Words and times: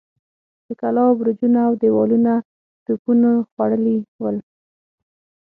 د 0.67 0.69
کلاوو 0.81 1.17
برجونه 1.19 1.59
اودېوالونه 1.69 2.33
توپونو 2.85 3.31
خوړلي 3.49 3.97
ول. 4.21 4.37